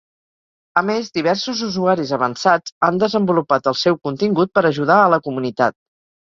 [0.79, 5.79] A més, diversos usuaris avançats han desenvolupat el seu contingut per ajudar a la comunitat.